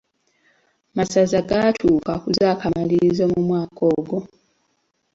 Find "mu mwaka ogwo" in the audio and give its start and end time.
3.33-4.17